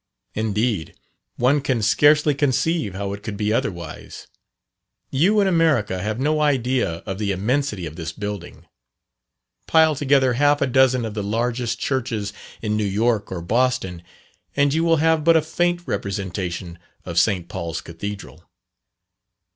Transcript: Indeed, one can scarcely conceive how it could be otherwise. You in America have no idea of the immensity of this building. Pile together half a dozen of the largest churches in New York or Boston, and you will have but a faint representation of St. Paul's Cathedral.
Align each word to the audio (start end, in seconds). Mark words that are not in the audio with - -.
Indeed, 0.33 0.95
one 1.35 1.61
can 1.61 1.83
scarcely 1.83 2.33
conceive 2.33 2.95
how 2.95 3.13
it 3.13 3.21
could 3.21 3.37
be 3.37 3.53
otherwise. 3.53 4.25
You 5.11 5.39
in 5.39 5.47
America 5.47 6.01
have 6.01 6.19
no 6.19 6.39
idea 6.41 7.03
of 7.05 7.19
the 7.19 7.31
immensity 7.31 7.85
of 7.85 7.97
this 7.97 8.11
building. 8.11 8.65
Pile 9.67 9.93
together 9.93 10.33
half 10.33 10.59
a 10.59 10.65
dozen 10.65 11.05
of 11.05 11.13
the 11.13 11.21
largest 11.21 11.77
churches 11.77 12.33
in 12.63 12.75
New 12.75 12.83
York 12.83 13.31
or 13.31 13.43
Boston, 13.43 14.01
and 14.55 14.73
you 14.73 14.83
will 14.83 14.97
have 14.97 15.23
but 15.23 15.37
a 15.37 15.41
faint 15.43 15.83
representation 15.87 16.79
of 17.05 17.19
St. 17.19 17.47
Paul's 17.47 17.79
Cathedral. 17.81 18.49